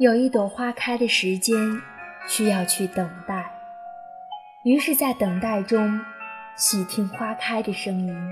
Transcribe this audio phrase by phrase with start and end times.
[0.00, 1.58] 有一朵花开的时间，
[2.26, 3.52] 需要去等待。
[4.64, 6.00] 于是，在等待中，
[6.56, 8.30] 细听花开的声音。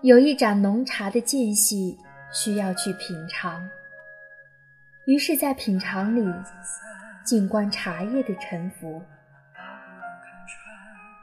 [0.00, 1.98] 有一盏浓茶的间隙，
[2.32, 3.68] 需要去品尝。
[5.04, 6.24] 于是，在品尝里，
[7.22, 9.02] 静观茶叶的沉浮。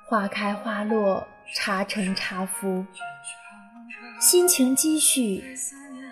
[0.08, 2.86] 花开花落，茶沉茶浮，
[4.20, 5.44] 心情积蓄，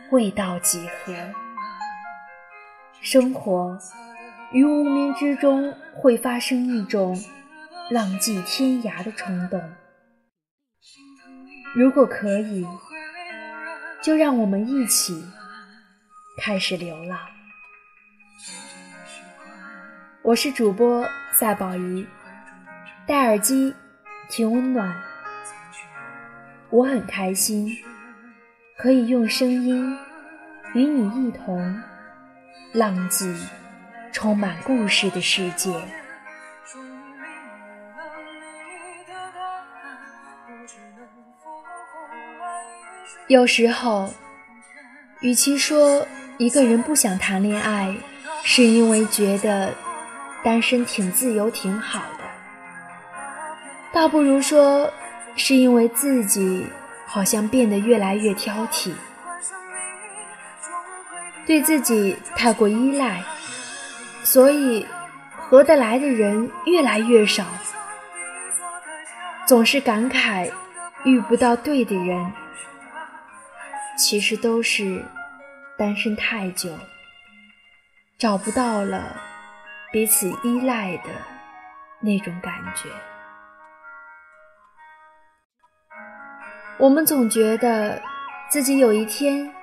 [0.09, 1.13] 味道几何？
[3.03, 3.77] 生活
[4.53, 7.21] 于无名之中，会发生一种
[7.91, 9.61] 浪迹天涯的冲动。
[11.75, 12.65] 如果可以，
[14.01, 15.21] 就让我们一起
[16.37, 17.19] 开始流浪。
[20.21, 22.07] 我是主播赛宝仪，
[23.05, 23.75] 戴耳机
[24.29, 24.95] 听温暖。
[26.69, 27.69] 我很开心，
[28.77, 29.97] 可以用声音
[30.73, 31.83] 与你一同。
[32.73, 33.31] 浪迹
[34.11, 35.71] 充满故事的世界。
[43.27, 44.11] 有时候，
[45.21, 46.05] 与其说
[46.39, 47.95] 一个人不想谈恋爱，
[48.43, 49.71] 是因为觉得
[50.43, 52.23] 单身挺自由、挺好的，
[53.93, 54.91] 倒不如说
[55.35, 56.65] 是因为自己
[57.05, 58.93] 好像变得越来越挑剔。
[61.45, 63.21] 对自己太过依赖，
[64.23, 64.87] 所以
[65.35, 67.45] 合得来的人越来越少。
[69.45, 70.49] 总是感慨
[71.03, 72.31] 遇不到对的人，
[73.97, 75.03] 其实都是
[75.77, 76.69] 单身太久，
[78.17, 79.17] 找不到了
[79.91, 81.09] 彼此依赖的
[81.99, 82.87] 那种感觉。
[86.77, 88.01] 我们总觉得
[88.49, 89.53] 自己有一天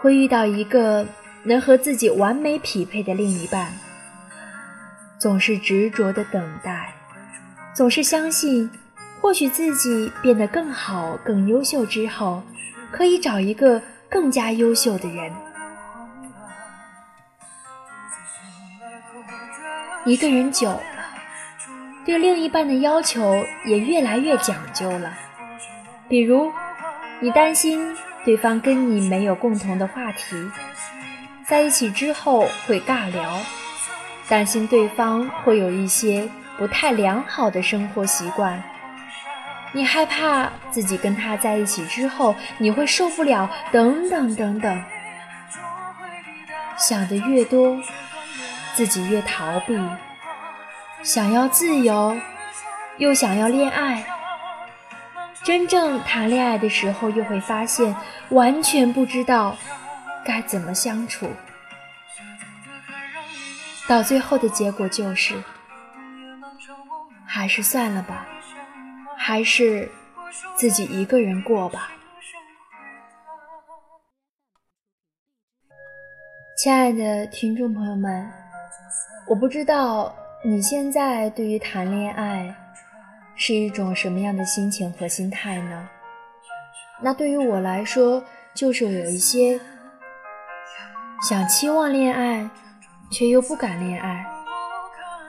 [0.00, 1.04] 会遇到一个。
[1.44, 3.72] 能和自己完美匹配的另一半，
[5.18, 6.94] 总是执着的等待，
[7.74, 8.70] 总是相信，
[9.20, 12.42] 或许自己变得更好、更优秀之后，
[12.90, 15.32] 可以找一个更加优秀的人。
[20.06, 20.80] 一个人久了，
[22.04, 25.12] 对另一半的要求也越来越讲究了。
[26.08, 26.52] 比如，
[27.20, 30.36] 你担心对方跟你没有共同的话题。
[31.46, 33.38] 在一起之后会尬聊，
[34.28, 38.62] 担心对方会有一些不太良好的生活习惯，
[39.72, 44.82] 你害怕自己跟他在一起之后你会受不了，等等等等。
[46.78, 47.78] 想的越多，
[48.74, 49.78] 自己越逃避，
[51.02, 52.16] 想要自由，
[52.96, 54.02] 又想要恋爱，
[55.42, 57.94] 真正谈恋爱的时候又会发现
[58.30, 59.54] 完全不知道。
[60.24, 61.28] 该怎么相处？
[63.86, 65.34] 到最后的结果就是，
[67.26, 68.26] 还是算了吧，
[69.18, 69.90] 还是
[70.56, 71.90] 自己一个人过吧。
[76.56, 78.26] 亲爱的听众朋友们，
[79.28, 82.56] 我不知道你现在对于谈恋爱
[83.36, 85.86] 是一种什么样的心情和心态呢？
[87.02, 88.24] 那对于我来说，
[88.54, 89.60] 就是有一些。
[91.24, 92.50] 想期望恋爱，
[93.10, 94.26] 却又不敢恋爱；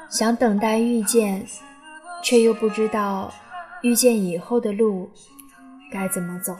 [0.10, 1.48] 想等待遇见，
[2.22, 3.34] 却又不知道
[3.82, 5.10] 遇见以后的路
[5.90, 6.54] 该怎么走。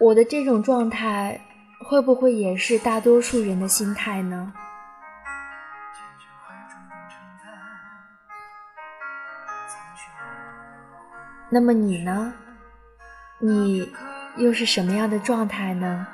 [0.00, 1.40] 我的这种状态，
[1.88, 4.52] 会不会也是大多数人的心态呢？
[11.48, 12.34] 那么你呢？
[13.38, 13.88] 你？
[14.36, 16.06] 又是什么样的状态呢？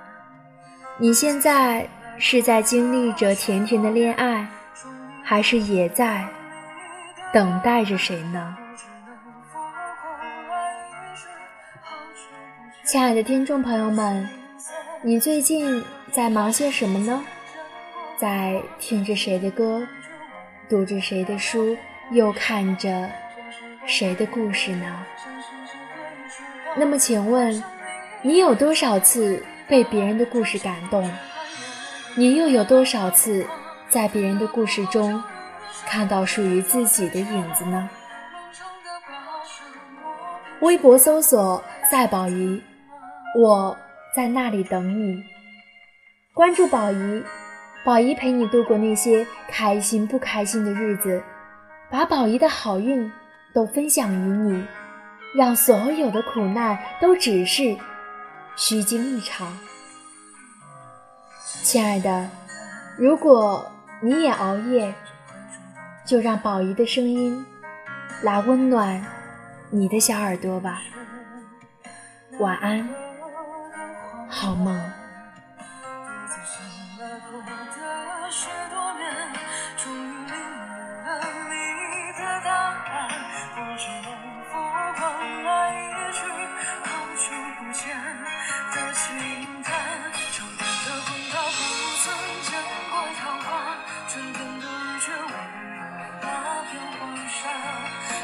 [0.98, 1.88] 你现在
[2.18, 4.46] 是在经历着甜甜的恋爱，
[5.24, 6.24] 还是也在
[7.32, 8.56] 等待着谁呢？
[12.84, 14.28] 亲爱的听众朋友们，
[15.02, 17.24] 你最近在忙些什么呢？
[18.18, 19.86] 在听着谁的歌，
[20.68, 21.76] 读着谁的书，
[22.12, 23.10] 又看着
[23.86, 25.06] 谁的故事呢？
[26.76, 27.62] 那么，请问？
[28.24, 31.10] 你有多少次被别人的故事感动？
[32.14, 33.44] 你又有多少次
[33.88, 35.20] 在别人的故事中
[35.86, 37.90] 看到属于自己的影子呢？
[40.60, 41.60] 微博搜索
[41.90, 42.62] “赛宝仪”，
[43.36, 43.76] 我
[44.14, 45.24] 在那里等你。
[46.32, 47.24] 关注宝仪，
[47.84, 51.20] 宝仪陪你度过那些开心不开心的日子，
[51.90, 53.10] 把宝仪的好运
[53.52, 54.64] 都分享于你，
[55.34, 57.76] 让所有的苦难都只是。
[58.54, 59.58] 虚惊一场，
[61.62, 62.28] 亲爱的，
[62.96, 63.70] 如果
[64.00, 64.94] 你也熬夜，
[66.04, 67.44] 就让宝仪的声音
[68.22, 69.04] 来温暖
[69.70, 70.82] 你的小耳朵吧。
[72.38, 72.88] 晚安，
[74.28, 74.80] 好梦。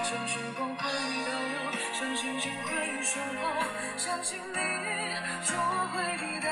[0.08, 1.54] 像时光会倒流，
[1.92, 3.52] 像星星会说话。
[3.98, 4.56] 相信你
[5.44, 5.54] 就
[5.92, 6.48] 会抵达。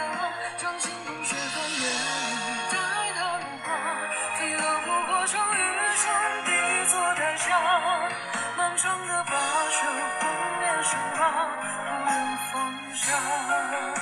[0.59, 2.77] 掌心捧雪，看月亮在
[3.17, 3.25] 融
[3.65, 3.67] 化。
[4.37, 5.59] 飞蛾扑火，终于
[5.97, 6.05] 闯
[6.45, 7.49] 进这座大山。
[8.59, 9.33] 漫长的跋
[9.73, 9.79] 涉，
[10.21, 10.23] 不
[10.61, 11.25] 念生老，
[11.73, 12.13] 不问
[12.53, 12.55] 方
[12.95, 13.96] 向。